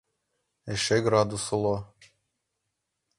Эше 0.73 0.97
градус 1.05 1.45
уло. 1.55 1.77